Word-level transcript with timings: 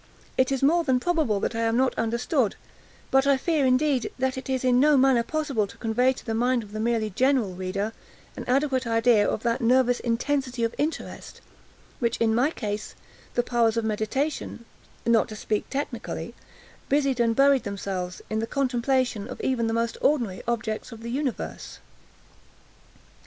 It 0.35 0.51
is 0.51 0.63
more 0.63 0.83
than 0.83 0.99
probable 0.99 1.39
that 1.41 1.53
I 1.53 1.59
am 1.59 1.77
not 1.77 1.93
understood; 1.95 2.55
but 3.11 3.27
I 3.27 3.37
fear, 3.37 3.67
indeed, 3.67 4.11
that 4.17 4.35
it 4.35 4.49
is 4.49 4.63
in 4.63 4.79
no 4.79 4.97
manner 4.97 5.21
possible 5.21 5.67
to 5.67 5.77
convey 5.77 6.11
to 6.13 6.25
the 6.25 6.33
mind 6.33 6.63
of 6.63 6.71
the 6.71 6.79
merely 6.79 7.11
general 7.11 7.53
reader, 7.53 7.93
an 8.35 8.43
adequate 8.47 8.87
idea 8.87 9.29
of 9.29 9.43
that 9.43 9.61
nervous 9.61 9.99
intensity 9.99 10.63
of 10.63 10.73
interest 10.79 11.39
with 11.99 12.13
which, 12.13 12.17
in 12.17 12.33
my 12.33 12.49
case, 12.49 12.95
the 13.35 13.43
powers 13.43 13.77
of 13.77 13.85
meditation 13.85 14.65
(not 15.05 15.29
to 15.29 15.35
speak 15.35 15.69
technically) 15.69 16.33
busied 16.89 17.19
and 17.19 17.35
buried 17.35 17.61
themselves, 17.63 18.23
in 18.27 18.39
the 18.39 18.47
contemplation 18.47 19.27
of 19.27 19.39
even 19.41 19.67
the 19.67 19.71
most 19.71 19.99
ordinary 20.01 20.41
objects 20.47 20.91
of 20.91 21.03
the 21.03 21.11
universe. 21.11 21.77